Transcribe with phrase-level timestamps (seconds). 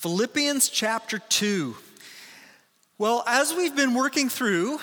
[0.00, 1.76] Philippians chapter 2.
[2.96, 4.78] Well, as we've been working through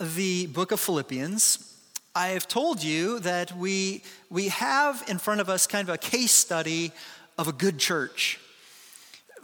[0.00, 1.76] the book of Philippians,
[2.12, 5.98] I have told you that we, we have in front of us kind of a
[5.98, 6.90] case study
[7.38, 8.40] of a good church.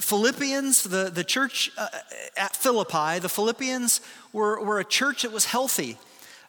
[0.01, 1.87] Philippians, the, the church uh,
[2.37, 4.01] at Philippi, the Philippians
[4.33, 5.97] were, were a church that was healthy,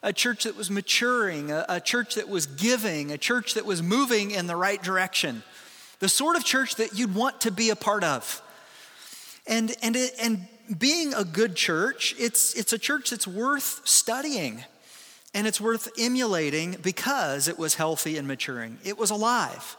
[0.02, 3.80] a church that was maturing, a, a church that was giving, a church that was
[3.80, 5.44] moving in the right direction.
[6.00, 8.42] The sort of church that you'd want to be a part of.
[9.46, 10.46] And, and, it, and
[10.78, 14.64] being a good church, it's, it's a church that's worth studying
[15.34, 18.78] and it's worth emulating because it was healthy and maturing.
[18.84, 19.76] It was alive.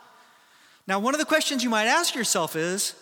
[0.86, 2.94] Now, one of the questions you might ask yourself is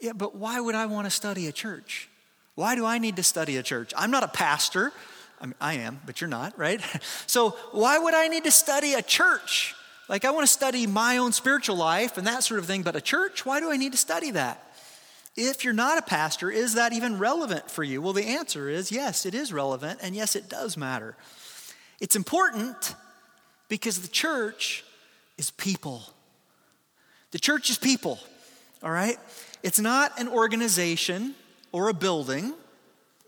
[0.00, 2.08] yeah, but why would I want to study a church?
[2.54, 3.92] Why do I need to study a church?
[3.96, 4.92] I'm not a pastor.
[5.40, 6.80] I, mean, I am, but you're not, right?
[7.26, 9.74] So, why would I need to study a church?
[10.08, 12.94] Like, I want to study my own spiritual life and that sort of thing, but
[12.94, 14.62] a church, why do I need to study that?
[15.36, 18.00] If you're not a pastor, is that even relevant for you?
[18.00, 21.14] Well, the answer is yes, it is relevant, and yes, it does matter.
[22.00, 22.94] It's important
[23.68, 24.84] because the church
[25.36, 26.02] is people.
[27.32, 28.18] The church is people,
[28.82, 29.18] all right?
[29.62, 31.34] It's not an organization
[31.72, 32.54] or a building.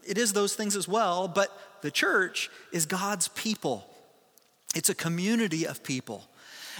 [0.06, 1.50] It is those things as well, but
[1.82, 3.86] the church is God's people.
[4.74, 6.24] It's a community of people.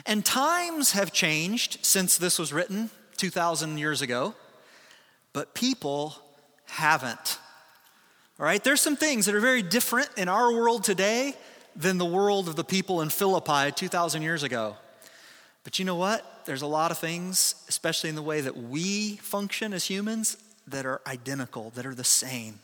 [0.07, 4.35] And times have changed since this was written 2,000 years ago
[5.39, 6.17] but people
[6.65, 7.39] haven't.
[8.41, 11.33] All right, there's some things that are very different in our world today
[11.77, 14.75] than the world of the people in Philippi 2,000 years ago.
[15.63, 16.45] But you know what?
[16.45, 20.85] There's a lot of things, especially in the way that we function as humans, that
[20.85, 22.59] are identical, that are the same.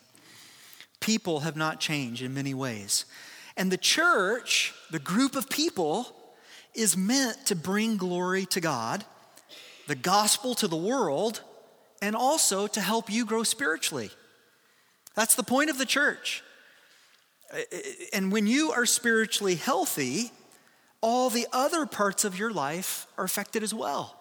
[0.99, 3.05] People have not changed in many ways.
[3.57, 6.13] And the church, the group of people,
[6.75, 9.05] is meant to bring glory to God,
[9.87, 11.41] the gospel to the world,
[12.05, 14.11] and also to help you grow spiritually.
[15.15, 16.43] That's the point of the church.
[18.13, 20.31] And when you are spiritually healthy,
[21.01, 24.21] all the other parts of your life are affected as well.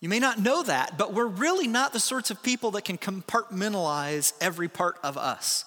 [0.00, 2.96] You may not know that, but we're really not the sorts of people that can
[2.96, 5.66] compartmentalize every part of us.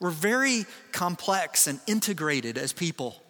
[0.00, 3.20] We're very complex and integrated as people.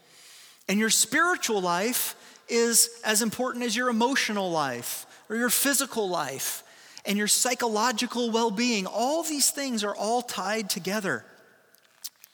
[0.69, 2.15] And your spiritual life
[2.49, 6.62] is as important as your emotional life or your physical life
[7.05, 8.87] and your psychological well being.
[8.87, 11.25] All these things are all tied together.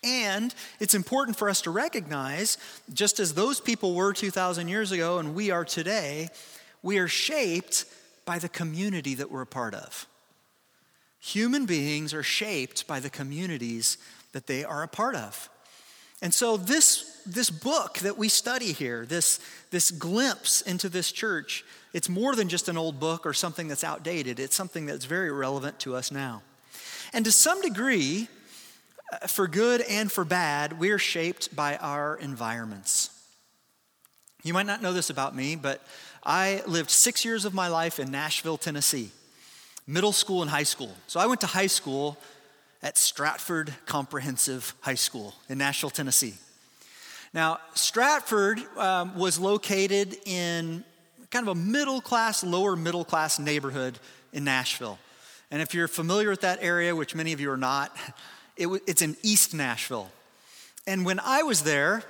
[0.05, 2.57] And it's important for us to recognize,
[2.93, 6.29] just as those people were 2,000 years ago and we are today,
[6.83, 7.85] we are shaped
[8.25, 10.07] by the community that we're a part of.
[11.21, 13.99] Human beings are shaped by the communities
[14.33, 15.49] that they are a part of.
[16.23, 19.41] And so, this, this book that we study here, this,
[19.71, 23.85] this glimpse into this church, it's more than just an old book or something that's
[23.85, 24.41] outdated.
[24.41, 26.43] It's something that's very relevant to us now.
[27.13, 28.29] And to some degree,
[29.13, 33.11] uh, for good and for bad, we're shaped by our environments.
[34.43, 35.83] You might not know this about me, but
[36.25, 39.11] I lived six years of my life in Nashville, Tennessee,
[39.87, 40.95] middle school and high school.
[41.07, 42.19] So I went to high school
[42.83, 46.35] at Stratford Comprehensive High School in Nashville, Tennessee.
[47.35, 50.85] Now, Stratford um, was located in
[51.31, 53.99] kind of a middle class, lower middle class neighborhood
[54.33, 54.99] in Nashville.
[55.51, 57.97] And if you're familiar with that area, which many of you are not,
[58.57, 60.11] it, it's in East Nashville.
[60.87, 62.03] And when I was there,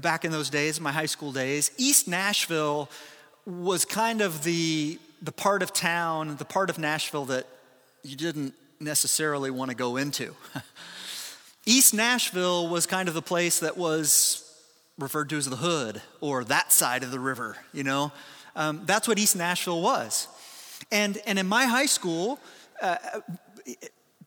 [0.00, 2.88] back in those days, my high school days, East Nashville
[3.44, 7.46] was kind of the, the part of town, the part of Nashville that
[8.02, 10.34] you didn't necessarily want to go into.
[11.66, 14.49] East Nashville was kind of the place that was
[15.02, 18.12] referred to as the hood or that side of the river, you know.
[18.56, 20.28] Um, that's what East Nashville was.
[20.90, 22.38] And, and in my high school,
[22.82, 22.96] uh,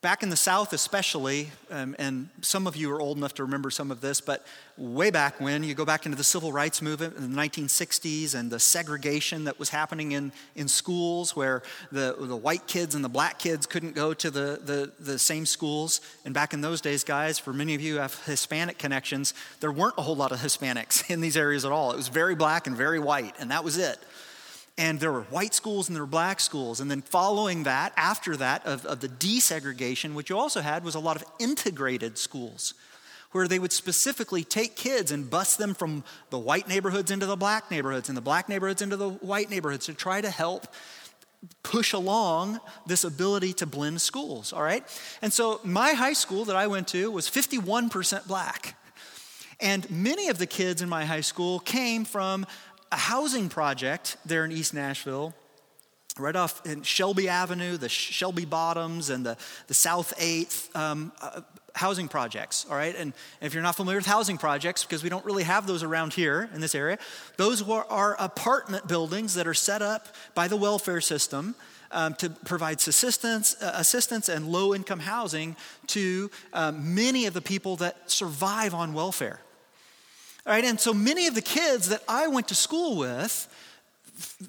[0.04, 3.72] back in the South especially, um, and some of you are old enough to remember
[3.72, 4.46] some of this, but
[4.78, 8.52] way back when, you go back into the civil rights movement in the 1960s and
[8.52, 13.10] the segregation that was happening in, in schools where the, the white kids and the
[13.10, 16.02] black kids couldn't go to the, the, the same schools.
[16.26, 19.72] And back in those days, guys, for many of you who have Hispanic connections, there
[19.72, 21.94] weren't a whole lot of Hispanics in these areas at all.
[21.94, 24.00] It was very black and very white, and that was it.
[24.78, 26.80] And there were white schools and there were black schools.
[26.80, 30.96] And then following that, after that, of, of the desegregation, what you also had was
[30.96, 32.74] a lot of integrated schools
[33.34, 37.36] where they would specifically take kids and bus them from the white neighborhoods into the
[37.36, 40.68] black neighborhoods and the black neighborhoods into the white neighborhoods to try to help
[41.62, 44.84] push along this ability to blend schools, all right?
[45.22, 48.76] And so my high school that I went to was 51% black.
[49.60, 52.46] And many of the kids in my high school came from
[52.94, 55.34] a housing project there in East Nashville
[56.20, 59.36] right off in Shelby Avenue, the Shelby Bottoms, and the,
[59.66, 61.42] the South 8th um, uh,
[61.74, 62.96] housing projects, all right?
[62.96, 66.14] And if you're not familiar with housing projects, because we don't really have those around
[66.14, 67.00] here in this area,
[67.38, 71.56] those are apartment buildings that are set up by the welfare system
[71.90, 75.56] um, to provide assistance, uh, assistance and low income housing
[75.88, 79.40] to um, many of the people that survive on welfare.
[80.46, 83.48] All right, and so many of the kids that I went to school with,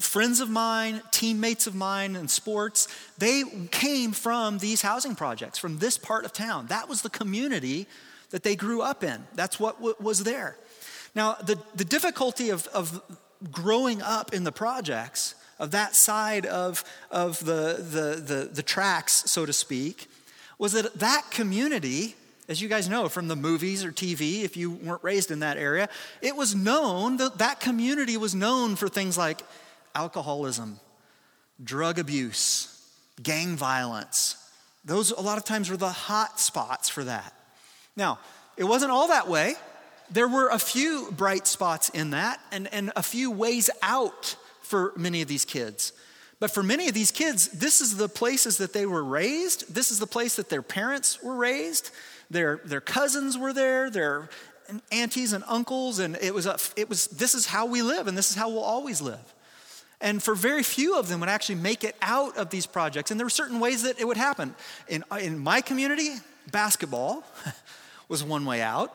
[0.00, 2.88] friends of mine, teammates of mine in sports,
[3.18, 6.66] they came from these housing projects, from this part of town.
[6.66, 7.86] That was the community
[8.30, 9.24] that they grew up in.
[9.36, 10.56] That's what was there.
[11.14, 13.00] Now, the, the difficulty of, of
[13.52, 16.82] growing up in the projects, of that side of,
[17.12, 20.08] of the, the, the, the tracks, so to speak,
[20.58, 22.16] was that that community
[22.48, 25.56] as you guys know from the movies or TV, if you weren't raised in that
[25.56, 25.88] area,
[26.20, 29.40] it was known that that community was known for things like
[29.94, 30.78] alcoholism,
[31.62, 32.70] drug abuse,
[33.22, 34.36] gang violence.
[34.84, 37.32] Those, a lot of times, were the hot spots for that.
[37.96, 38.18] Now,
[38.56, 39.54] it wasn't all that way.
[40.10, 44.92] There were a few bright spots in that and, and a few ways out for
[44.96, 45.92] many of these kids.
[46.40, 49.74] But for many of these kids, this is the places that they were raised.
[49.74, 51.90] This is the place that their parents were raised.
[52.30, 54.28] Their, their cousins were there, their
[54.90, 58.16] aunties and uncles, and it was, a, it was, this is how we live, and
[58.16, 59.34] this is how we'll always live.
[60.00, 63.10] And for very few of them would actually make it out of these projects.
[63.10, 64.54] And there were certain ways that it would happen.
[64.88, 66.10] In, in my community,
[66.50, 67.24] basketball
[68.08, 68.94] was one way out,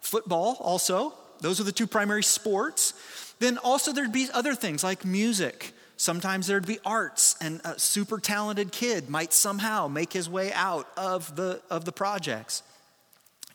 [0.00, 1.14] football also.
[1.40, 2.94] Those are the two primary sports.
[3.40, 5.73] Then also there'd be other things like music.
[5.96, 10.88] Sometimes there'd be arts, and a super talented kid might somehow make his way out
[10.96, 12.62] of the, of the projects.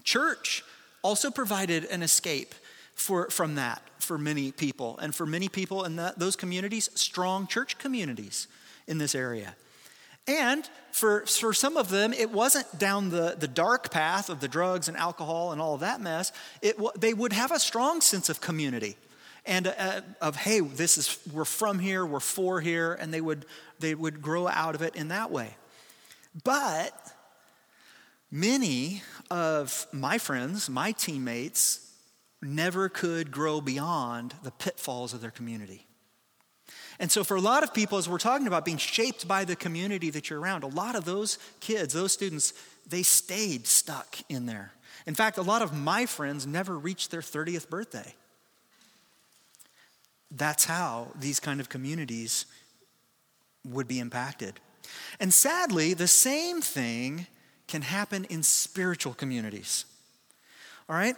[0.04, 0.64] Church
[1.02, 2.56] also provided an escape
[2.96, 4.98] for, from that for many people.
[4.98, 8.48] And for many people in those communities, strong church communities
[8.88, 9.56] in this area.
[10.28, 14.48] And for, for some of them, it wasn't down the, the dark path of the
[14.48, 16.32] drugs and alcohol and all of that mess.
[16.62, 18.96] It, they would have a strong sense of community
[19.46, 23.46] and uh, of hey this is we're from here we're for here and they would
[23.80, 25.56] they would grow out of it in that way.
[26.44, 26.94] But
[28.32, 29.02] many
[29.32, 31.86] of my friends my teammates
[32.42, 35.86] never could grow beyond the pitfalls of their community.
[37.00, 39.56] And so for a lot of people as we're talking about being shaped by the
[39.56, 42.54] community that you're around a lot of those kids those students
[42.88, 44.74] they stayed stuck in there.
[45.06, 48.14] In fact a lot of my friends never reached their 30th birthday
[50.32, 52.46] that's how these kind of communities
[53.66, 54.60] would be impacted.
[55.20, 57.28] And sadly, the same thing
[57.68, 59.86] can happen in spiritual communities.
[60.88, 61.16] All right?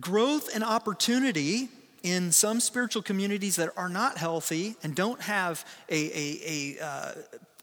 [0.00, 1.68] Growth and opportunity
[2.02, 7.12] in some spiritual communities that are not healthy and don't have a, a, a uh,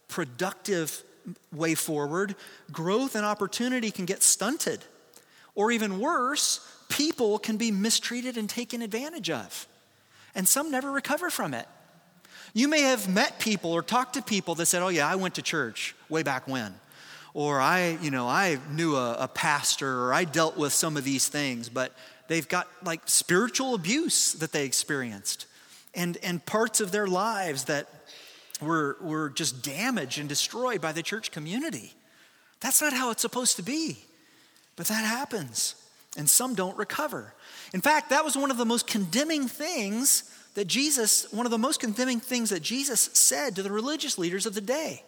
[0.07, 1.03] productive
[1.53, 2.35] way forward,
[2.71, 4.83] growth and opportunity can get stunted.
[5.53, 6.59] Or even worse,
[6.89, 9.67] people can be mistreated and taken advantage of
[10.35, 11.67] and some never recover from it.
[12.53, 15.35] You may have met people or talked to people that said, Oh, yeah, I went
[15.35, 16.73] to church way back when.
[17.33, 21.05] Or I, you know, I knew a, a pastor or I dealt with some of
[21.05, 21.93] these things, but
[22.27, 25.45] they've got like spiritual abuse that they experienced
[25.93, 27.87] and, and parts of their lives that
[28.61, 31.93] were, were just damaged and destroyed by the church community.
[32.59, 33.97] That's not how it's supposed to be,
[34.75, 35.75] but that happens,
[36.17, 37.33] and some don't recover.
[37.73, 40.23] In fact, that was one of the most condemning things
[40.55, 44.45] that Jesus, one of the most condemning things that Jesus said to the religious leaders
[44.45, 45.03] of the day.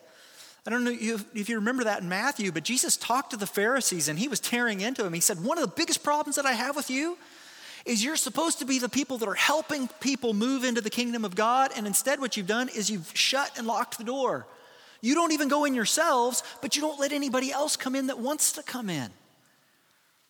[0.65, 0.95] I don't know
[1.33, 4.39] if you remember that in Matthew, but Jesus talked to the Pharisees and he was
[4.39, 5.11] tearing into them.
[5.11, 7.17] He said, One of the biggest problems that I have with you
[7.85, 11.25] is you're supposed to be the people that are helping people move into the kingdom
[11.25, 14.47] of God, and instead, what you've done is you've shut and locked the door.
[15.01, 18.19] You don't even go in yourselves, but you don't let anybody else come in that
[18.19, 19.11] wants to come in.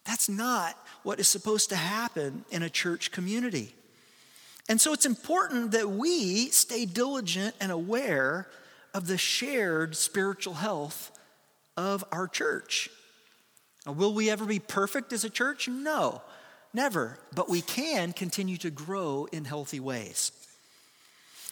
[0.06, 3.74] That's not what is supposed to happen in a church community.
[4.70, 8.48] And so it's important that we stay diligent and aware
[8.94, 11.12] of the shared spiritual health
[11.76, 12.90] of our church.
[13.86, 15.68] Now, will we ever be perfect as a church?
[15.68, 16.22] No,
[16.74, 17.18] never.
[17.34, 20.32] But we can continue to grow in healthy ways.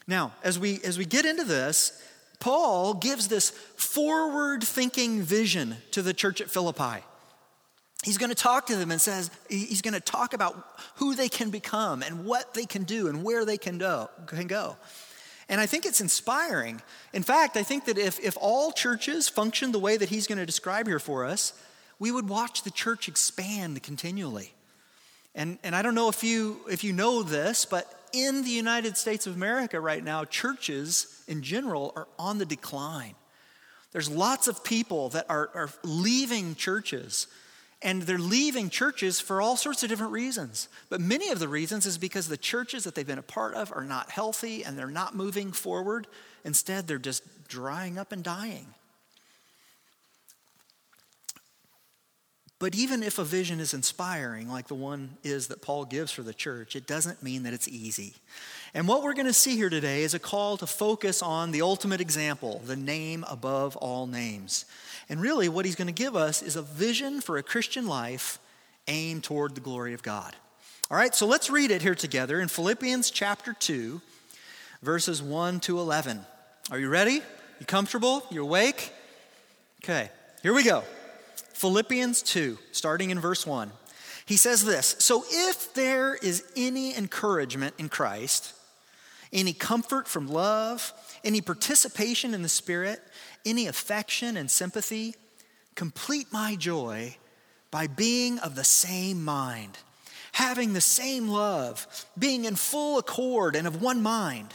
[0.08, 2.02] Now, as we, as we get into this,
[2.40, 7.04] Paul gives this forward thinking vision to the church at Philippi
[8.04, 11.30] he's going to talk to them and says he's going to talk about who they
[11.30, 14.76] can become and what they can do and where they can go, can go.
[15.50, 16.82] And I think it's inspiring.
[17.14, 20.38] In fact, I think that if, if all churches functioned the way that he's going
[20.38, 21.54] to describe here for us,
[22.00, 24.54] we would watch the church expand continually.
[25.36, 28.98] And, and I don't know if you, if you know this, but in the United
[28.98, 33.16] States of America right now, churches in general are on the decline.
[33.92, 37.28] There's lots of people that are, are leaving churches,
[37.82, 40.70] and they're leaving churches for all sorts of different reasons.
[40.90, 43.72] But many of the reasons is because the churches that they've been a part of
[43.74, 46.08] are not healthy and they're not moving forward.
[46.46, 48.68] Instead, they're just drying up and dying.
[52.62, 56.22] But even if a vision is inspiring, like the one is that Paul gives for
[56.22, 58.14] the church, it doesn't mean that it's easy.
[58.76, 61.64] And what we're going to see here today is a call to focus on the
[61.64, 64.66] ultimate example, the name above all names.
[65.12, 68.40] And really, what he's going to give us is a vision for a Christian life
[68.88, 70.34] aimed toward the glory of God.
[70.90, 74.00] All right, so let's read it here together in Philippians chapter 2,
[74.82, 76.26] verses 1 to 11.
[76.72, 77.22] Are you ready?
[77.60, 78.24] You comfortable?
[78.32, 78.94] You awake?
[79.84, 80.10] Okay,
[80.44, 80.82] here we go.
[81.56, 83.70] Philippians 2, starting in verse 1.
[84.26, 88.54] He says this So if there is any encouragement in Christ,
[89.34, 93.02] any comfort from love, any participation in the Spirit,
[93.46, 95.16] any affection and sympathy,
[95.76, 97.16] complete my joy
[97.70, 99.78] by being of the same mind,
[100.34, 104.54] having the same love, being in full accord and of one mind.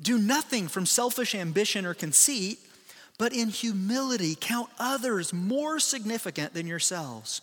[0.00, 2.58] Do nothing from selfish ambition or conceit
[3.20, 7.42] but in humility count others more significant than yourselves.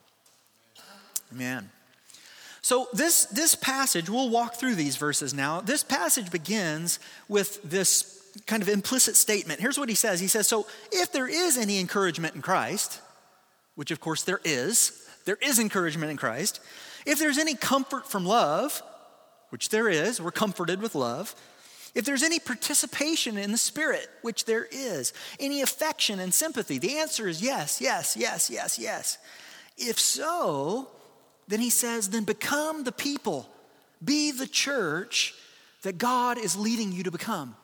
[1.31, 1.69] Amen.
[2.61, 5.61] So this, this passage, we'll walk through these verses now.
[5.61, 9.59] This passage begins with this kind of implicit statement.
[9.59, 10.19] Here's what he says.
[10.19, 13.01] He says, So if there is any encouragement in Christ,
[13.75, 16.59] which of course there is, there is encouragement in Christ.
[17.05, 18.81] If there's any comfort from love,
[19.49, 21.35] which there is, we're comforted with love.
[21.93, 26.97] If there's any participation in the Spirit, which there is, any affection and sympathy, the
[26.99, 29.17] answer is yes, yes, yes, yes, yes.
[29.77, 30.87] If so,
[31.51, 33.49] then he says, then become the people,
[34.03, 35.35] be the church
[35.81, 37.55] that God is leading you to become.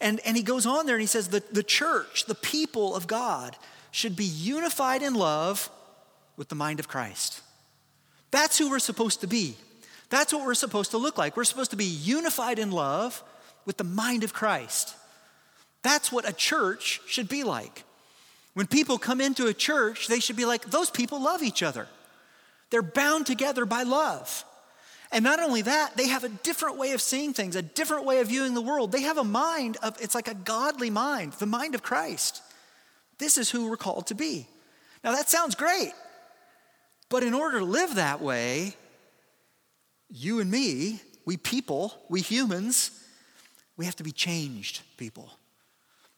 [0.00, 3.06] And, and he goes on there and he says, the, the church, the people of
[3.06, 3.56] God,
[3.90, 5.70] should be unified in love
[6.36, 7.40] with the mind of Christ.
[8.30, 9.56] That's who we're supposed to be.
[10.10, 11.34] That's what we're supposed to look like.
[11.34, 13.22] We're supposed to be unified in love
[13.64, 14.94] with the mind of Christ.
[15.82, 17.84] That's what a church should be like.
[18.52, 21.88] When people come into a church, they should be like, those people love each other.
[22.70, 24.44] They're bound together by love.
[25.10, 28.20] And not only that, they have a different way of seeing things, a different way
[28.20, 28.92] of viewing the world.
[28.92, 32.42] They have a mind of, it's like a godly mind, the mind of Christ.
[33.18, 34.46] This is who we're called to be.
[35.02, 35.92] Now, that sounds great,
[37.08, 38.74] but in order to live that way,
[40.10, 42.90] you and me, we people, we humans,
[43.76, 45.30] we have to be changed people.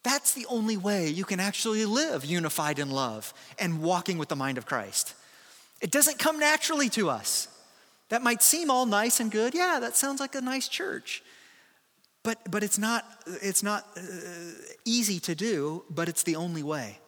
[0.02, 4.37] That's the only way you can actually live unified in love and walking with the
[4.37, 5.14] mind of Christ.
[5.81, 7.49] It doesn't come naturally to us.
[8.11, 9.55] That might seem all nice and good.
[9.55, 11.23] Yeah, that sounds like a nice church.
[12.23, 13.07] But, but it's not,
[13.41, 14.01] it's not uh,
[14.85, 16.99] easy to do, but it's the only way.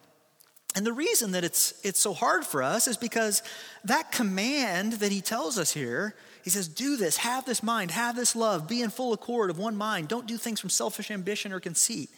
[0.75, 3.43] And the reason that it's, it's so hard for us is because
[3.85, 8.17] that command that he tells us here he says, Do this, have this mind, have
[8.17, 10.09] this love, be in full accord of one mind.
[10.09, 12.11] Don't do things from selfish ambition or conceit.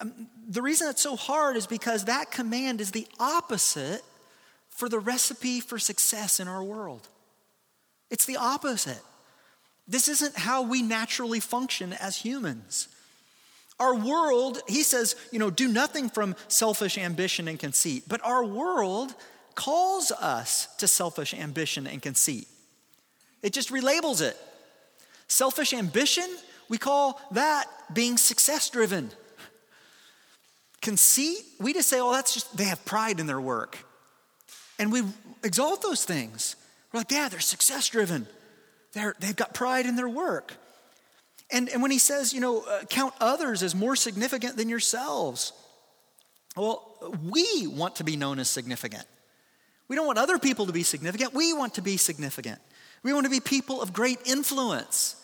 [0.00, 4.02] Um, the reason it's so hard is because that command is the opposite
[4.78, 7.08] for the recipe for success in our world.
[8.12, 9.02] It's the opposite.
[9.88, 12.86] This isn't how we naturally function as humans.
[13.80, 18.44] Our world, he says, you know, do nothing from selfish ambition and conceit, but our
[18.44, 19.16] world
[19.56, 22.46] calls us to selfish ambition and conceit.
[23.42, 24.36] It just relabels it.
[25.26, 26.28] Selfish ambition,
[26.68, 29.10] we call that being success driven.
[30.80, 33.78] Conceit, we just say, oh, that's just, they have pride in their work.
[34.78, 35.02] And we
[35.42, 36.56] exalt those things.
[36.92, 38.26] We're like, yeah, they're success driven.
[38.92, 40.54] They've got pride in their work.
[41.50, 45.52] And, and when he says, you know, uh, count others as more significant than yourselves,
[46.56, 49.04] well, we want to be known as significant.
[49.88, 51.32] We don't want other people to be significant.
[51.32, 52.58] We want to be significant.
[53.02, 55.16] We want to be people of great influence.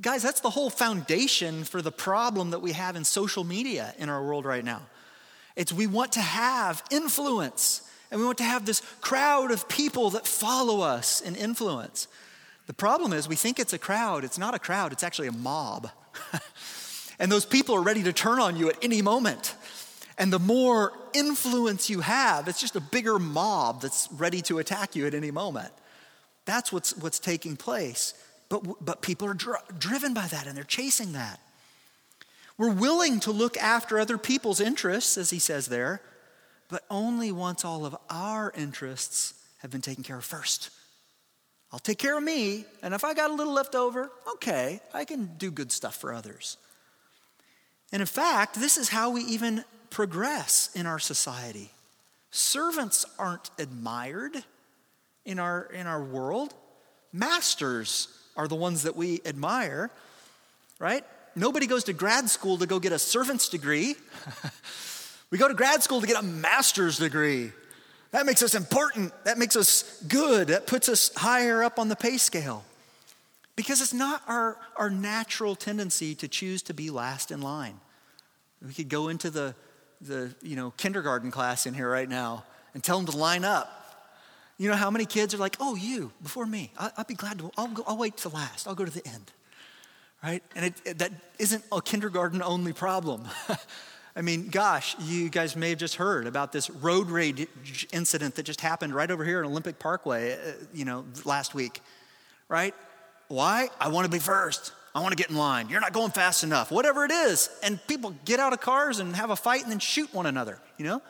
[0.00, 4.08] Guys, that's the whole foundation for the problem that we have in social media in
[4.08, 4.82] our world right now.
[5.54, 10.10] It's we want to have influence and we want to have this crowd of people
[10.10, 12.08] that follow us and influence.
[12.66, 14.22] The problem is we think it's a crowd.
[14.22, 15.90] It's not a crowd, it's actually a mob.
[17.18, 19.54] and those people are ready to turn on you at any moment.
[20.18, 24.94] And the more influence you have, it's just a bigger mob that's ready to attack
[24.94, 25.72] you at any moment.
[26.44, 28.12] That's what's, what's taking place.
[28.50, 31.40] But, but people are dr- driven by that and they're chasing that.
[32.58, 36.02] We're willing to look after other people's interests, as he says there,
[36.72, 40.70] but only once all of our interests have been taken care of first.
[41.70, 45.04] I'll take care of me, and if I got a little left over, okay, I
[45.04, 46.56] can do good stuff for others.
[47.92, 51.70] And in fact, this is how we even progress in our society.
[52.30, 54.42] Servants aren't admired
[55.26, 56.54] in our, in our world,
[57.12, 59.90] masters are the ones that we admire,
[60.78, 61.04] right?
[61.36, 63.94] Nobody goes to grad school to go get a servant's degree.
[65.32, 67.52] we go to grad school to get a master's degree.
[68.10, 69.12] That makes us important.
[69.24, 70.48] That makes us good.
[70.48, 72.64] That puts us higher up on the pay scale.
[73.56, 77.80] Because it's not our, our natural tendency to choose to be last in line.
[78.64, 79.54] We could go into the,
[80.02, 83.78] the you know, kindergarten class in here right now and tell them to line up.
[84.58, 86.72] You know how many kids are like, oh, you, before me.
[86.78, 88.68] I, will be glad to, I'll, go, I'll wait to last.
[88.68, 89.32] I'll go to the end.
[90.22, 90.42] Right?
[90.54, 93.26] And it, it, that isn't a kindergarten only problem.
[94.14, 97.48] I mean, gosh, you guys may have just heard about this road rage
[97.92, 101.80] incident that just happened right over here in Olympic Parkway, uh, you know, last week,
[102.48, 102.74] right?
[103.28, 103.70] Why?
[103.80, 104.72] I want to be first.
[104.94, 105.70] I want to get in line.
[105.70, 107.48] You're not going fast enough, whatever it is.
[107.62, 110.60] And people get out of cars and have a fight and then shoot one another,
[110.76, 111.00] you know?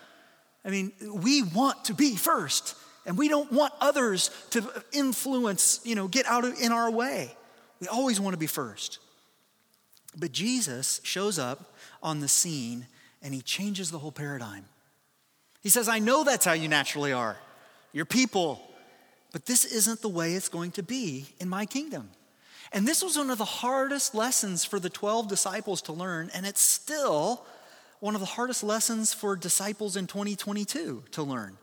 [0.64, 5.96] I mean, we want to be first, and we don't want others to influence, you
[5.96, 7.34] know, get out of, in our way.
[7.80, 9.00] We always want to be first.
[10.16, 12.86] But Jesus shows up on the scene
[13.22, 14.64] and he changes the whole paradigm.
[15.62, 17.36] He says, I know that's how you naturally are.
[17.92, 18.60] You're people,
[19.32, 22.10] but this isn't the way it's going to be in my kingdom.
[22.72, 26.46] And this was one of the hardest lessons for the 12 disciples to learn, and
[26.46, 27.44] it's still
[28.00, 31.56] one of the hardest lessons for disciples in 2022 to learn.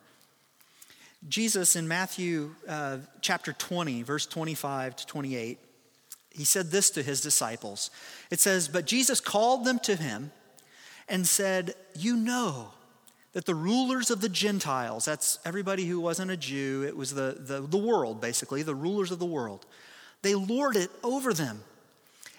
[1.27, 5.57] Jesus in Matthew uh, chapter 20, verse 25 to 28,
[6.31, 7.91] he said this to his disciples.
[8.31, 10.31] It says, But Jesus called them to him
[11.09, 12.69] and said, You know
[13.33, 17.37] that the rulers of the Gentiles, that's everybody who wasn't a Jew, it was the,
[17.39, 19.65] the, the world basically, the rulers of the world,
[20.21, 21.63] they lord it over them.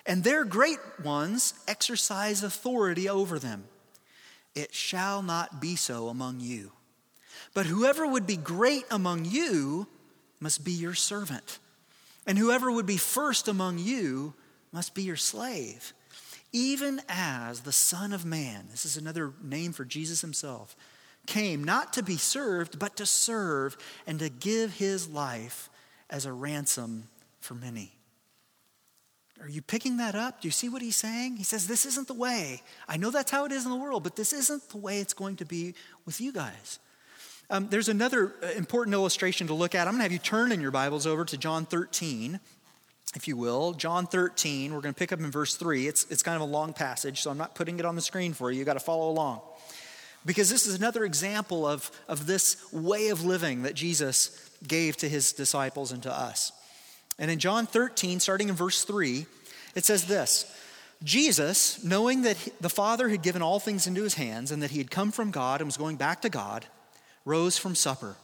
[0.06, 3.64] And their great ones exercise authority over them.
[4.54, 6.72] It shall not be so among you.
[7.54, 9.87] But whoever would be great among you
[10.40, 11.59] must be your servant.
[12.26, 14.35] And whoever would be first among you
[14.72, 15.92] must be your slave
[16.52, 20.76] even as the Son of Man, this is another name for Jesus himself,
[21.26, 25.68] came not to be served, but to serve and to give his life
[26.08, 27.04] as a ransom
[27.40, 27.92] for many.
[29.40, 30.42] Are you picking that up?
[30.42, 31.36] Do you see what he's saying?
[31.36, 32.62] He says, This isn't the way.
[32.86, 35.14] I know that's how it is in the world, but this isn't the way it's
[35.14, 36.78] going to be with you guys.
[37.48, 39.88] Um, there's another uh, important illustration to look at.
[39.88, 42.38] I'm going to have you turn in your Bibles over to John 13
[43.16, 44.73] if you will, John 13.
[44.73, 45.87] We're going to pick up in verse 3.
[45.87, 48.33] It's, it's kind of a long passage, so I'm not putting it on the screen
[48.33, 48.59] for you.
[48.59, 49.40] You've got to follow along.
[50.25, 55.09] Because this is another example of, of this way of living that Jesus gave to
[55.09, 56.53] his disciples and to us.
[57.18, 59.27] And in John 13, starting in verse 3,
[59.75, 60.53] it says this
[61.03, 64.79] Jesus, knowing that the Father had given all things into his hands and that he
[64.79, 66.66] had come from God and was going back to God,
[67.25, 68.16] rose from supper.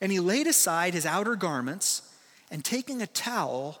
[0.00, 2.02] And he laid aside his outer garments
[2.50, 3.80] and taking a towel,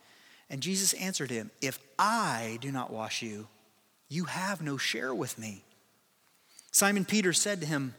[0.51, 3.47] And Jesus answered him, If I do not wash you,
[4.09, 5.63] you have no share with me.
[6.71, 7.95] Simon Peter said to him,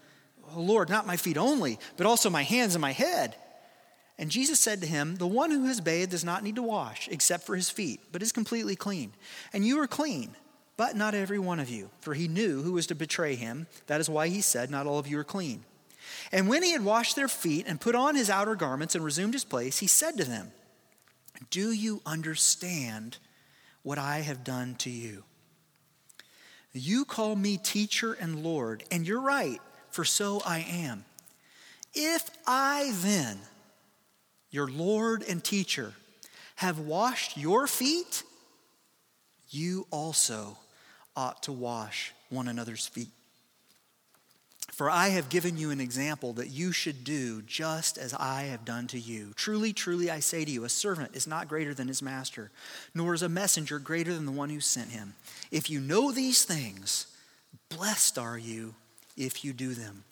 [0.55, 3.35] oh, Lord, not my feet only, but also my hands and my head.
[4.19, 7.09] And Jesus said to him, The one who has bathed does not need to wash
[7.11, 9.12] except for his feet, but is completely clean.
[9.55, 10.37] And you are clean,
[10.77, 13.67] but not every one of you, for he knew who was to betray him.
[13.87, 15.65] That is why he said, Not all of you are clean.
[16.31, 19.33] And when he had washed their feet and put on his outer garments and resumed
[19.33, 20.53] his place, he said to them,
[21.51, 23.18] Do you understand
[23.83, 25.25] what I have done to you?
[26.73, 31.05] You call me teacher and Lord, and you're right, for so I am.
[31.95, 33.38] If I then,
[34.51, 35.92] your Lord and teacher,
[36.57, 38.23] have washed your feet,
[39.51, 40.57] you also
[41.14, 43.11] ought to wash one another's feet.
[44.73, 48.65] For I have given you an example that you should do just as I have
[48.65, 49.33] done to you.
[49.37, 52.51] Truly, truly, I say to you, a servant is not greater than his master,
[52.95, 55.13] nor is a messenger greater than the one who sent him.
[55.51, 57.07] If you know these things,
[57.69, 58.75] blessed are you
[59.15, 60.05] if you do them.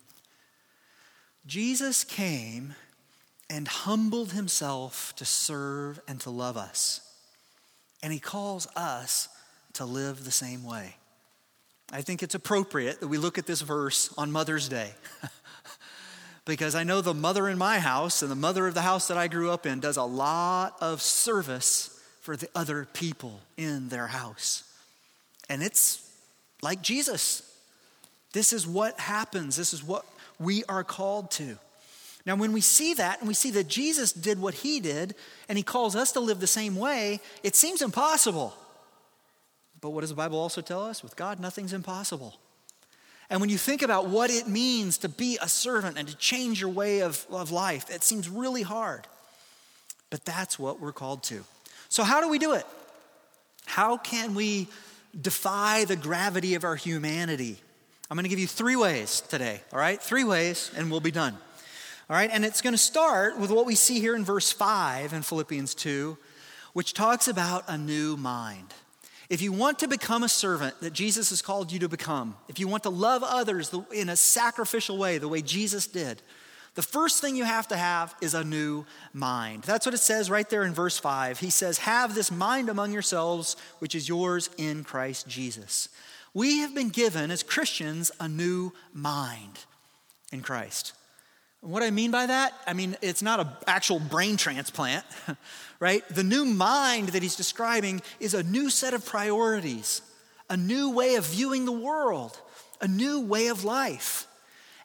[1.47, 2.75] Jesus came
[3.49, 7.01] and humbled himself to serve and to love us.
[8.03, 9.29] And he calls us
[9.73, 10.97] to live the same way.
[11.93, 14.93] I think it's appropriate that we look at this verse on Mother's Day.
[16.45, 19.17] because I know the mother in my house and the mother of the house that
[19.17, 24.07] I grew up in does a lot of service for the other people in their
[24.07, 24.65] house.
[25.49, 26.09] And it's
[26.63, 27.43] like Jesus.
[28.33, 30.07] This is what happens, this is what
[30.39, 31.59] we are called to.
[32.27, 35.15] Now, when we see that and we see that Jesus did what he did
[35.49, 38.55] and he calls us to live the same way, it seems impossible.
[39.81, 41.03] But what does the Bible also tell us?
[41.03, 42.39] With God, nothing's impossible.
[43.31, 46.61] And when you think about what it means to be a servant and to change
[46.61, 49.07] your way of, of life, it seems really hard.
[50.11, 51.45] But that's what we're called to.
[51.89, 52.67] So, how do we do it?
[53.67, 54.67] How can we
[55.19, 57.57] defy the gravity of our humanity?
[58.11, 60.03] I'm going to give you three ways today, all right?
[60.03, 61.37] Three ways, and we'll be done.
[62.09, 65.13] All right, and it's going to start with what we see here in verse 5
[65.13, 66.19] in Philippians 2,
[66.73, 68.75] which talks about a new mind.
[69.31, 72.59] If you want to become a servant that Jesus has called you to become, if
[72.59, 76.21] you want to love others in a sacrificial way, the way Jesus did,
[76.75, 79.63] the first thing you have to have is a new mind.
[79.63, 81.39] That's what it says right there in verse 5.
[81.39, 85.89] He says, Have this mind among yourselves, which is yours in Christ Jesus.
[86.35, 89.65] We have been given, as Christians, a new mind
[90.33, 90.93] in Christ.
[91.61, 95.05] What I mean by that, I mean, it's not an actual brain transplant,
[95.81, 96.07] right?
[96.09, 100.01] The new mind that he's describing is a new set of priorities,
[100.49, 102.41] a new way of viewing the world,
[102.81, 104.27] a new way of life.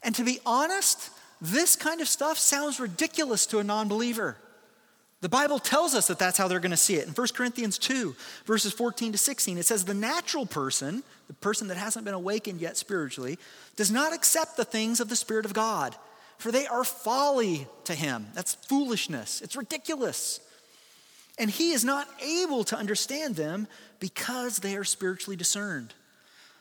[0.03, 1.09] And to be honest,
[1.41, 4.37] this kind of stuff sounds ridiculous to a non believer.
[5.21, 7.07] The Bible tells us that that's how they're going to see it.
[7.07, 11.69] In 1 Corinthians 2, verses 14 to 16, it says, The natural person, the person
[11.69, 13.39] that hasn't been awakened yet spiritually,
[13.75, 15.95] does not accept the things of the Spirit of God,
[16.37, 18.27] for they are folly to him.
[18.33, 20.39] That's foolishness, it's ridiculous.
[21.37, 23.67] And he is not able to understand them
[23.99, 25.93] because they are spiritually discerned.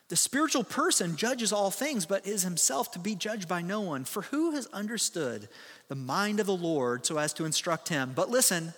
[0.09, 4.05] The spiritual person judges all things, but is himself to be judged by no one.
[4.05, 5.49] For who has understood
[5.89, 8.13] the mind of the Lord so as to instruct him?
[8.15, 8.75] But listen,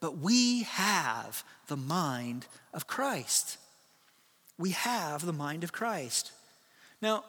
[0.00, 3.58] but we have the mind of Christ.
[4.58, 6.32] We have the mind of Christ.
[7.00, 7.24] Now,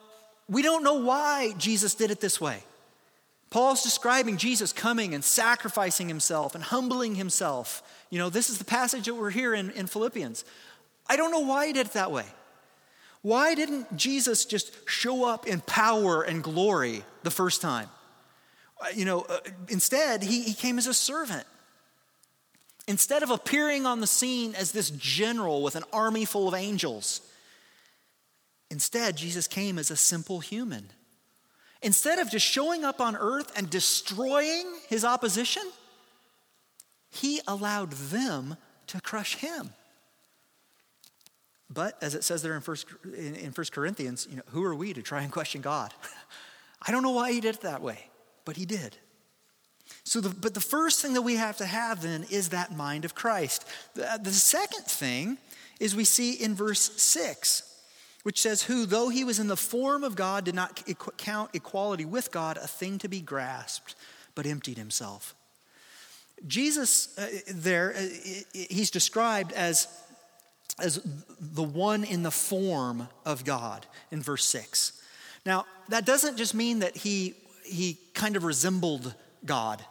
[0.48, 2.64] we don't know why Jesus did it this way.
[3.50, 7.82] Paul's describing Jesus coming and sacrificing himself and humbling himself.
[8.08, 10.44] You know, this is the passage that we're here in, in Philippians.
[11.08, 12.26] I don't know why he did it that way.
[13.22, 17.88] Why didn't Jesus just show up in power and glory the first time?
[18.80, 21.44] Uh, you know, uh, instead, he, he came as a servant.
[22.86, 27.20] Instead of appearing on the scene as this general with an army full of angels,
[28.70, 30.90] instead, Jesus came as a simple human
[31.82, 35.62] Instead of just showing up on earth and destroying his opposition,
[37.10, 38.56] he allowed them
[38.88, 39.70] to crush him.
[41.72, 44.74] But as it says there in First, in, in First Corinthians, you know, who are
[44.74, 45.94] we to try and question God?
[46.82, 48.10] I don't know why he did it that way,
[48.44, 48.96] but he did.
[50.04, 53.04] So, the, but the first thing that we have to have then is that mind
[53.04, 53.64] of Christ.
[53.94, 55.38] The, the second thing
[55.78, 57.69] is we see in verse 6
[58.22, 60.82] which says, Who, though he was in the form of God, did not
[61.16, 63.94] count equality with God a thing to be grasped,
[64.34, 65.34] but emptied himself.
[66.46, 68.06] Jesus, uh, there, uh,
[68.52, 69.88] he's described as,
[70.78, 71.00] as
[71.38, 75.02] the one in the form of God in verse 6.
[75.44, 79.84] Now, that doesn't just mean that he, he kind of resembled God.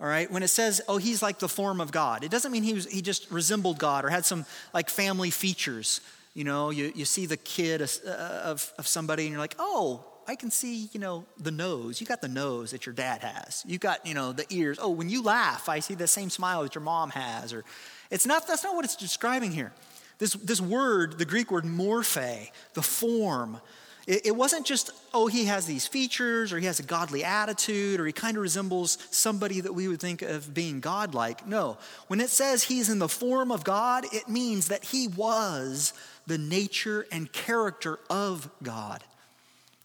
[0.00, 2.62] All right, when it says, oh, he's like the form of God, it doesn't mean
[2.62, 6.00] he, was, he just resembled God or had some like family features
[6.34, 8.10] you know, you, you see the kid uh,
[8.44, 12.00] of, of somebody and you're like, oh, I can see, you know, the nose.
[12.00, 13.64] You got the nose that your dad has.
[13.66, 14.78] You got, you know, the ears.
[14.80, 17.54] Oh, when you laugh, I see the same smile that your mom has.
[17.54, 17.64] Or
[18.10, 19.72] it's not, that's not what it's describing here.
[20.18, 23.60] This, this word, the Greek word morphe, the form,
[24.08, 28.00] it, it wasn't just, oh, he has these features or he has a godly attitude
[28.00, 31.46] or he kind of resembles somebody that we would think of being godlike.
[31.46, 31.76] No.
[32.06, 35.92] When it says he's in the form of God, it means that he was
[36.26, 39.04] the nature and character of God.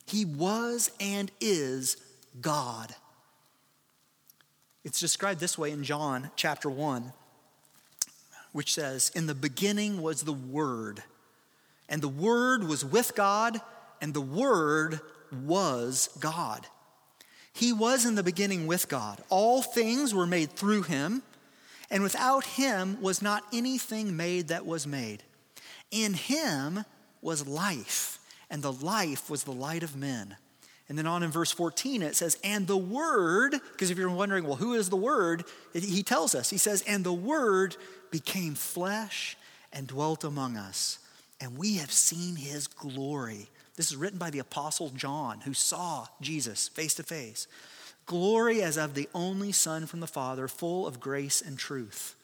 [0.07, 1.97] He was and is
[2.41, 2.95] God.
[4.85, 7.11] It's described this way in John chapter 1
[8.53, 11.03] which says, In the beginning was the Word,
[11.89, 13.59] and the Word was with God,
[14.03, 14.99] and the Word
[15.45, 16.67] was God.
[17.53, 19.23] He was in the beginning with God.
[19.29, 21.23] All things were made through him,
[21.89, 25.23] and without him was not anything made that was made.
[25.89, 26.83] In him
[27.21, 30.35] was life, and the life was the light of men.
[30.89, 34.43] And then on in verse 14, it says, And the Word, because if you're wondering,
[34.43, 35.45] well, who is the Word?
[35.71, 37.77] He tells us, He says, And the Word
[38.11, 39.37] became flesh
[39.71, 40.99] and dwelt among us,
[41.39, 43.47] and we have seen His glory.
[43.75, 47.47] This is written by the Apostle John, who saw Jesus face to face.
[48.05, 52.15] Glory as of the only Son from the Father, full of grace and truth.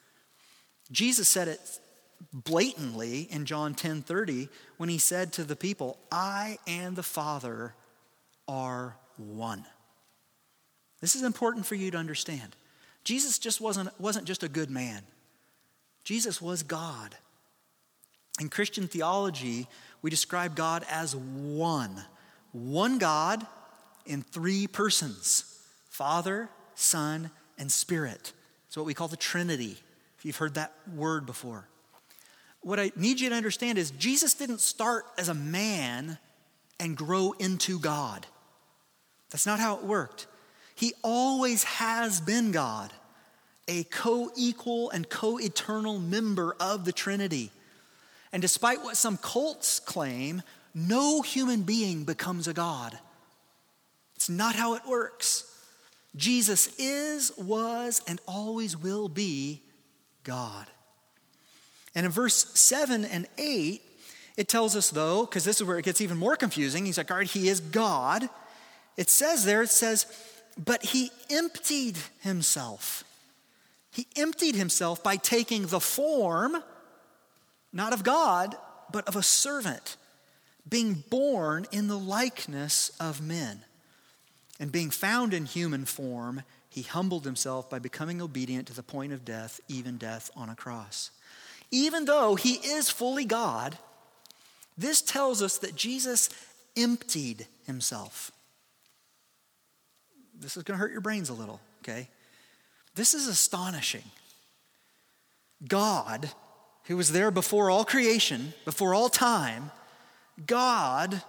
[0.92, 1.80] Jesus said it
[2.34, 7.74] blatantly in John 10 30 when he said to the people, I and the Father
[8.48, 9.66] are one.
[11.02, 12.56] This is important for you to understand.
[13.04, 15.04] Jesus just wasn't, wasn't just a good man,
[16.04, 17.16] Jesus was God.
[18.40, 19.68] In Christian theology,
[20.02, 22.04] we describe God as one.
[22.52, 23.46] One God
[24.06, 25.46] in three persons
[25.90, 28.32] Father, Son, and Spirit.
[28.68, 29.78] It's what we call the Trinity,
[30.18, 31.68] if you've heard that word before.
[32.62, 36.18] What I need you to understand is Jesus didn't start as a man
[36.80, 38.26] and grow into God.
[39.32, 40.28] That's not how it worked.
[40.76, 42.94] He always has been God,
[43.68, 47.52] a co equal and co eternal member of the Trinity.
[48.32, 50.42] And despite what some cults claim,
[50.74, 52.98] no human being becomes a God.
[54.16, 55.46] It's not how it works.
[56.16, 59.62] Jesus is, was, and always will be
[60.24, 60.68] God.
[61.96, 63.82] And in verse 7 and 8,
[64.38, 66.86] it tells us, though, because this is where it gets even more confusing.
[66.86, 68.30] He's like, all right, he is God.
[68.96, 70.06] It says there, it says,
[70.58, 73.04] but he emptied himself.
[73.92, 76.64] He emptied himself by taking the form,
[77.72, 78.56] not of God,
[78.92, 79.98] but of a servant,
[80.68, 83.62] being born in the likeness of men.
[84.60, 89.14] And being found in human form, he humbled himself by becoming obedient to the point
[89.14, 91.12] of death, even death on a cross.
[91.72, 93.78] Even though he is fully God,
[94.78, 96.30] this tells us that Jesus
[96.78, 98.32] emptied himself.
[100.38, 102.08] This is going to hurt your brains a little, okay?
[102.96, 104.04] This is astonishing.
[105.68, 106.32] God,
[106.90, 109.70] who was there before all creation, before all time,
[110.48, 111.22] God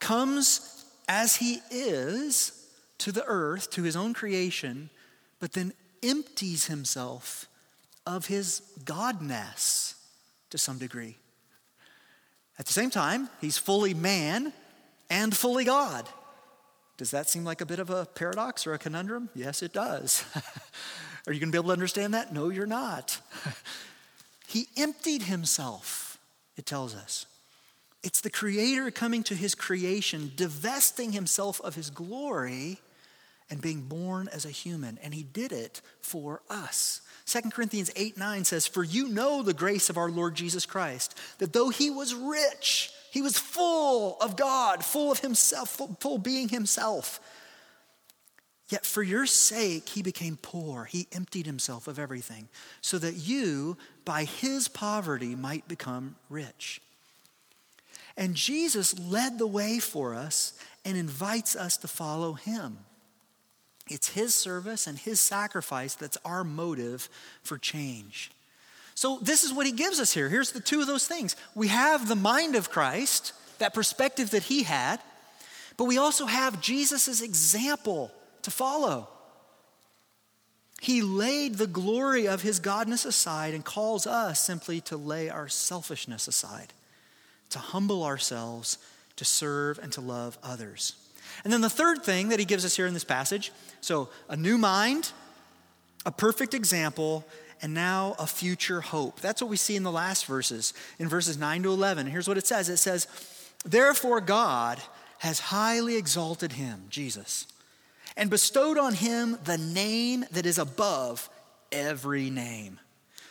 [0.00, 4.90] comes as he is to the earth, to his own creation,
[5.38, 7.46] but then empties himself
[8.04, 9.94] of his godness
[10.50, 11.16] to some degree.
[12.58, 14.52] At the same time, he's fully man
[15.08, 16.08] and fully God.
[16.96, 19.28] Does that seem like a bit of a paradox or a conundrum?
[19.36, 20.24] Yes, it does.
[21.28, 22.32] Are you going to be able to understand that?
[22.32, 23.20] No, you're not.
[24.46, 26.18] he emptied himself,
[26.56, 27.26] it tells us.
[28.02, 32.78] It's the Creator coming to his creation, divesting himself of his glory,
[33.50, 34.98] and being born as a human.
[35.02, 37.00] And he did it for us.
[37.26, 41.16] 2 Corinthians 8 9 says, For you know the grace of our Lord Jesus Christ,
[41.38, 46.18] that though he was rich, he was full of God, full of himself, full, full
[46.18, 47.20] being himself.
[48.68, 50.84] Yet for your sake, he became poor.
[50.84, 52.48] He emptied himself of everything,
[52.80, 53.76] so that you,
[54.06, 56.80] by his poverty, might become rich.
[58.16, 60.54] And Jesus led the way for us
[60.86, 62.78] and invites us to follow him.
[63.88, 67.10] It's his service and his sacrifice that's our motive
[67.42, 68.30] for change.
[68.94, 70.30] So, this is what he gives us here.
[70.30, 71.36] Here's the two of those things.
[71.54, 75.00] We have the mind of Christ, that perspective that he had,
[75.76, 78.10] but we also have Jesus' example
[78.42, 79.08] to follow.
[80.80, 85.48] He laid the glory of his godness aside and calls us simply to lay our
[85.48, 86.72] selfishness aside,
[87.50, 88.78] to humble ourselves,
[89.16, 90.94] to serve, and to love others.
[91.44, 94.36] And then the third thing that he gives us here in this passage so, a
[94.36, 95.12] new mind,
[96.04, 97.24] a perfect example,
[97.62, 99.20] and now a future hope.
[99.20, 102.06] That's what we see in the last verses, in verses 9 to 11.
[102.06, 103.06] Here's what it says it says,
[103.64, 104.80] Therefore, God
[105.18, 107.46] has highly exalted him, Jesus,
[108.16, 111.28] and bestowed on him the name that is above
[111.70, 112.80] every name,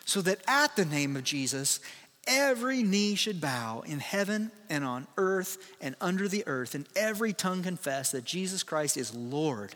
[0.06, 1.80] so that at the name of Jesus,
[2.28, 7.34] every knee should bow in heaven and on earth and under the earth, and every
[7.34, 9.76] tongue confess that Jesus Christ is Lord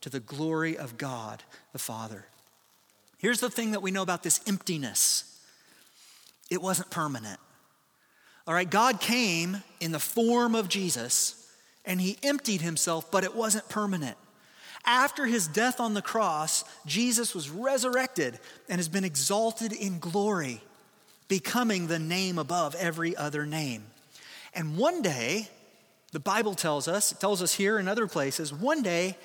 [0.00, 1.42] to the glory of God
[1.72, 2.26] the Father.
[3.18, 5.24] Here's the thing that we know about this emptiness
[6.50, 7.38] it wasn't permanent.
[8.46, 11.46] All right, God came in the form of Jesus
[11.84, 14.16] and he emptied himself, but it wasn't permanent.
[14.84, 18.38] After his death on the cross, Jesus was resurrected
[18.68, 20.62] and has been exalted in glory,
[21.28, 23.84] becoming the name above every other name.
[24.54, 25.48] And one day,
[26.12, 29.16] the Bible tells us, it tells us here in other places, one day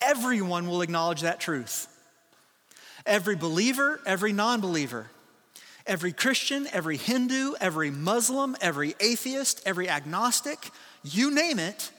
[0.00, 1.88] everyone will acknowledge that truth.
[3.06, 5.10] Every believer, every non believer,
[5.86, 10.70] every Christian, every Hindu, every Muslim, every atheist, every agnostic,
[11.02, 11.90] you name it.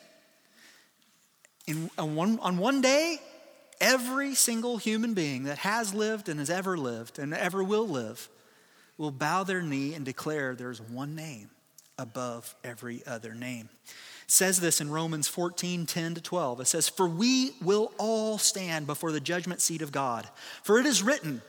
[1.67, 3.17] In, on, one, on one day,
[3.79, 8.29] every single human being that has lived and has ever lived and ever will live
[8.97, 11.49] will bow their knee and declare there's one name
[11.97, 13.69] above every other name
[14.27, 16.61] says this in Romans 14 10 to 12.
[16.61, 20.27] It says, For we will all stand before the judgment seat of God.
[20.63, 21.41] For it is written,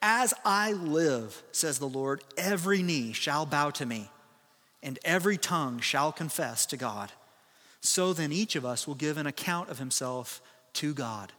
[0.00, 4.10] As I live, says the Lord, every knee shall bow to me,
[4.82, 7.12] and every tongue shall confess to God.
[7.80, 10.40] So then each of us will give an account of himself
[10.74, 11.32] to God.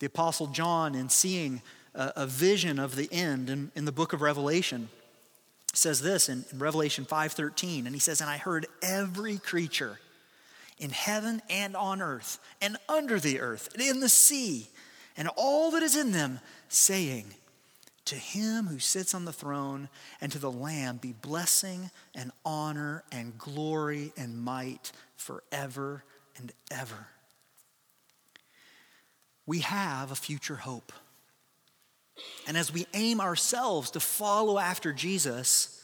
[0.00, 1.62] The Apostle John, in seeing
[1.94, 4.88] a, a vision of the end in, in the book of Revelation,
[5.72, 9.98] says this in, in Revelation 5:13 and he says and I heard every creature
[10.78, 14.68] in heaven and on earth and under the earth and in the sea
[15.16, 17.34] and all that is in them saying
[18.04, 19.88] to him who sits on the throne
[20.20, 26.04] and to the lamb be blessing and honor and glory and might forever
[26.36, 27.06] and ever
[29.46, 30.92] we have a future hope
[32.46, 35.82] and as we aim ourselves to follow after Jesus,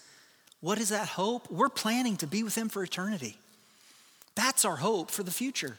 [0.61, 1.51] what is that hope?
[1.51, 3.39] We're planning to be with Him for eternity.
[4.35, 5.77] That's our hope for the future.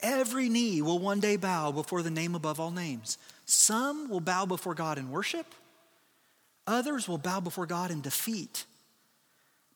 [0.00, 3.18] Every knee will one day bow before the name above all names.
[3.44, 5.46] Some will bow before God in worship,
[6.66, 8.64] others will bow before God in defeat.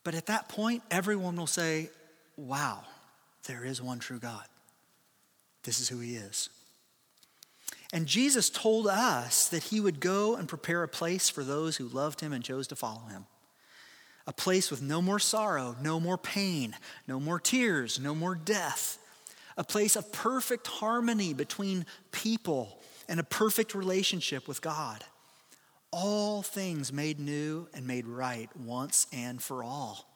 [0.04, 1.90] But at that point, everyone will say,
[2.36, 2.84] Wow,
[3.48, 4.44] there is one true God.
[5.64, 6.48] This is who He is.
[7.92, 11.88] And Jesus told us that he would go and prepare a place for those who
[11.88, 13.26] loved him and chose to follow him.
[14.26, 16.74] A place with no more sorrow, no more pain,
[17.06, 18.98] no more tears, no more death.
[19.56, 25.04] A place of perfect harmony between people and a perfect relationship with God.
[25.90, 30.08] All things made new and made right once and for all.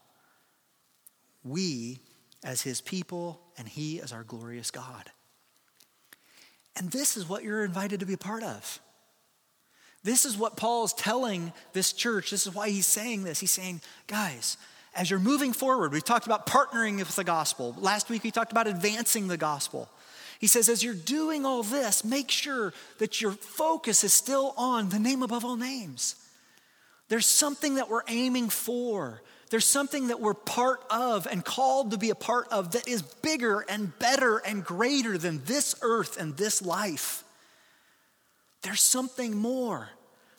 [1.43, 2.01] We
[2.43, 5.11] as his people, and he as our glorious God.
[6.77, 8.81] And this is what you're invited to be a part of.
[10.03, 12.31] This is what Paul is telling this church.
[12.31, 13.41] This is why he's saying this.
[13.41, 14.57] He's saying, guys,
[14.95, 17.77] as you're moving forward, we've talked about partnering with the gospel.
[17.79, 19.91] Last week we talked about advancing the gospel.
[20.41, 24.89] He says, as you're doing all this, make sure that your focus is still on
[24.89, 26.15] the name above all names.
[27.11, 29.21] There's something that we're aiming for.
[29.51, 33.03] There's something that we're part of and called to be a part of that is
[33.03, 37.23] bigger and better and greater than this earth and this life.
[38.63, 39.91] There's something more.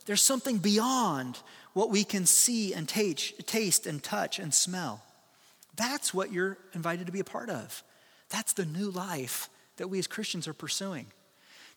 [0.08, 1.38] There's something beyond
[1.74, 5.04] what we can see and taste and touch and smell.
[5.76, 7.84] That's what you're invited to be a part of.
[8.30, 9.48] That's the new life
[9.82, 11.08] that we as Christians are pursuing.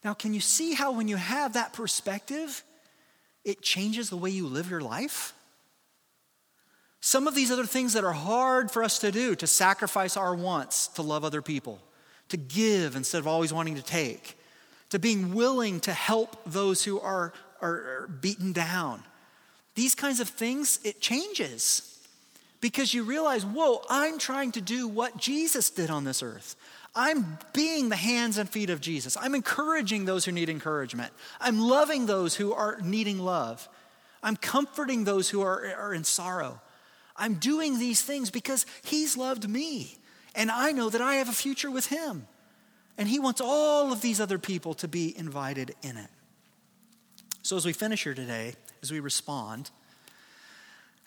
[0.04, 2.62] Now, can you see how when you have that perspective,
[3.46, 5.32] it changes the way you live your life?
[7.00, 10.34] Some of these other things that are hard for us to do, to sacrifice our
[10.34, 11.80] wants to love other people,
[12.28, 14.36] to give instead of always wanting to take,
[14.90, 19.02] to being willing to help those who are, are, beaten down.
[19.76, 22.06] These kinds of things, it changes
[22.60, 26.54] because you realize, whoa, I'm trying to do what Jesus did on this earth.
[26.96, 29.16] I'm being the hands and feet of Jesus.
[29.20, 31.12] I'm encouraging those who need encouragement.
[31.40, 33.68] I'm loving those who are needing love.
[34.22, 36.60] I'm comforting those who are, are in sorrow.
[37.16, 39.96] I'm doing these things because He's loved me.
[40.34, 42.26] And I know that I have a future with Him.
[42.96, 46.10] And He wants all of these other people to be invited in it.
[47.42, 49.70] So, as we finish here today, as we respond,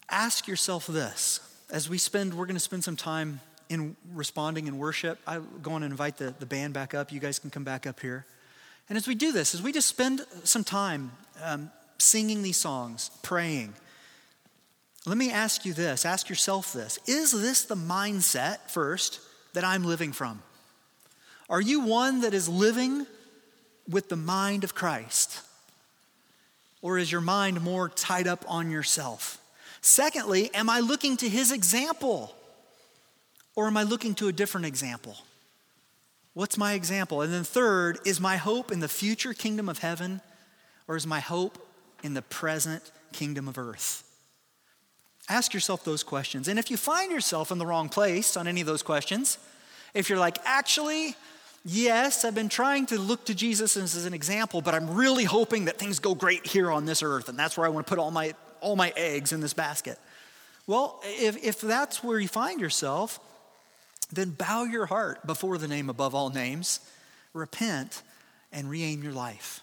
[0.10, 1.40] ask yourself this.
[1.70, 5.20] As we spend, we're going to spend some time in responding in worship.
[5.28, 7.12] I go on and invite the, the band back up.
[7.12, 8.26] You guys can come back up here.
[8.90, 11.12] And as we do this, as we just spend some time
[11.44, 13.74] um, singing these songs, praying,
[15.06, 17.00] let me ask you this ask yourself this.
[17.08, 19.20] Is this the mindset, first,
[19.54, 20.42] that I'm living from?
[21.50, 23.08] Are you one that is living
[23.90, 25.42] with the mind of Christ?
[26.82, 29.42] Or is your mind more tied up on yourself?
[29.82, 32.36] Secondly, am I looking to his example?
[33.58, 35.18] Or am I looking to a different example?
[36.36, 37.24] What's my example?
[37.24, 40.22] And then, third, is my hope in the future kingdom of heaven,
[40.88, 41.58] or is my hope
[42.04, 44.04] in the present kingdom of earth?
[45.28, 46.48] Ask yourself those questions.
[46.48, 49.40] And if you find yourself in the wrong place on any of those questions,
[49.96, 51.16] if you're like, actually,
[51.66, 55.66] yes, I've been trying to look to Jesus as an example, but I'm really hoping
[55.66, 57.98] that things go great here on this earth, and that's where I want to put
[57.98, 59.98] all my, all my eggs in this basket.
[60.68, 63.20] Well, if, if that's where you find yourself,
[64.12, 66.80] then bow your heart before the name above all names,
[67.34, 68.02] repent,
[68.52, 69.62] and re aim your life.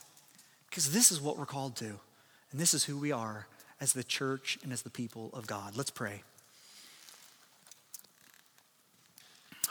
[0.68, 3.46] Because this is what we're called to, and this is who we are
[3.80, 5.76] as the church and as the people of God.
[5.76, 6.22] Let's pray.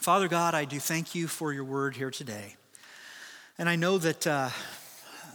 [0.01, 2.55] Father God, I do thank you for your word here today.
[3.57, 4.49] And I know that uh,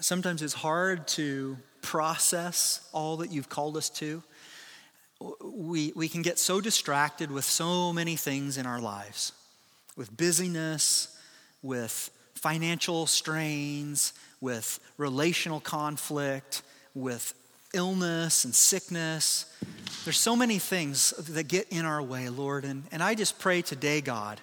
[0.01, 4.23] sometimes it's hard to process all that you've called us to
[5.21, 9.33] we, we can get so distracted with so many things in our lives
[9.97, 11.19] with busyness,
[11.61, 16.63] with financial strains, with relational conflict,
[16.95, 17.35] with
[17.75, 19.53] illness and sickness.
[20.05, 22.65] There's so many things that get in our way, Lord.
[22.65, 24.41] And, and I just pray today, God,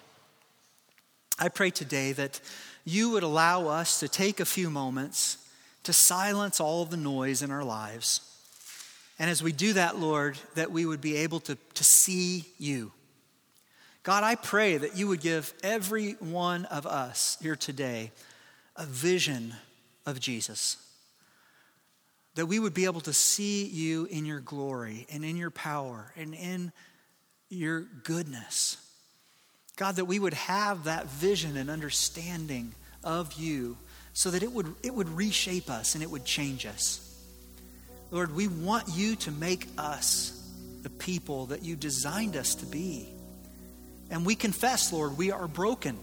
[1.39, 2.41] I pray today that
[2.83, 5.37] you would allow us to take a few moments
[5.83, 8.34] to silence all the noise in our lives
[9.17, 12.91] and as we do that, Lord, that we would be able to, to see you.
[14.03, 18.11] God, I pray that you would give every one of us here today
[18.75, 19.55] a vision
[20.05, 20.77] of Jesus.
[22.35, 26.11] That we would be able to see you in your glory and in your power
[26.17, 26.73] and in
[27.49, 28.77] your goodness.
[29.77, 33.77] God, that we would have that vision and understanding of you
[34.13, 37.04] so that it would, it would reshape us and it would change us.
[38.15, 40.31] Lord, we want you to make us
[40.83, 43.09] the people that you designed us to be.
[44.09, 45.97] And we confess, Lord, we are broken.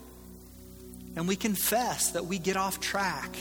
[1.16, 3.34] And we confess that we get off track.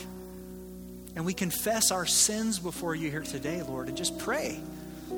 [1.14, 4.58] And we confess our sins before you here today, Lord, and just pray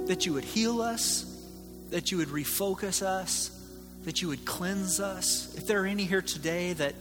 [0.07, 1.25] that you would heal us,
[1.91, 3.57] that you would refocus us,
[4.03, 5.55] that you would cleanse us.
[5.55, 6.97] If there are any here today that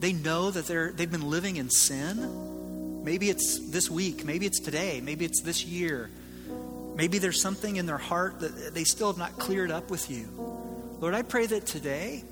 [0.00, 2.53] they know that they're, they've been living in sin,
[3.04, 4.24] Maybe it's this week.
[4.24, 5.02] Maybe it's today.
[5.02, 6.10] Maybe it's this year.
[6.96, 10.26] Maybe there's something in their heart that they still have not cleared up with you.
[11.00, 12.24] Lord, I pray that today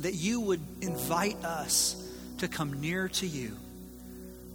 [0.00, 1.94] that you would invite us
[2.38, 3.56] to come near to you,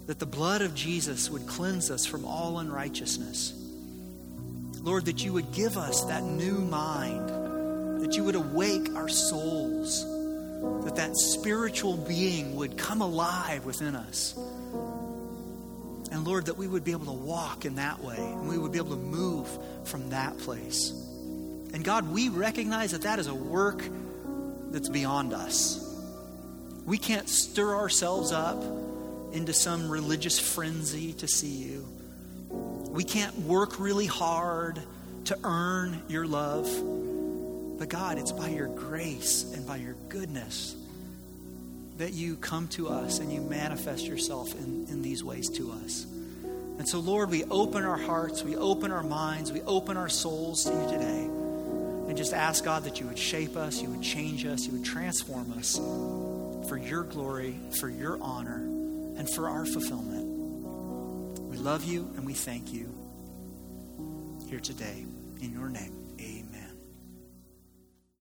[0.07, 3.53] that the blood of Jesus would cleanse us from all unrighteousness.
[4.81, 7.29] Lord, that you would give us that new mind,
[8.01, 10.03] that you would awake our souls,
[10.83, 14.37] that that spiritual being would come alive within us.
[16.11, 18.71] And Lord, that we would be able to walk in that way and we would
[18.71, 19.47] be able to move
[19.83, 20.91] from that place.
[21.73, 23.83] And God, we recognize that that is a work
[24.71, 25.85] that's beyond us.
[26.85, 28.63] We can't stir ourselves up
[29.31, 31.87] into some religious frenzy to see you.
[32.89, 34.81] We can't work really hard
[35.25, 36.67] to earn your love.
[37.77, 40.75] But God, it's by your grace and by your goodness
[41.99, 46.05] that you come to us and you manifest yourself in, in these ways to us.
[46.79, 50.63] And so, Lord, we open our hearts, we open our minds, we open our souls
[50.63, 51.25] to you today.
[51.25, 54.85] And just ask God that you would shape us, you would change us, you would
[54.85, 55.77] transform us
[56.69, 58.61] for your glory, for your honor,
[59.17, 60.25] and for our fulfillment.
[61.49, 62.89] We love you and we thank you
[64.47, 65.05] here today
[65.41, 65.98] in your name.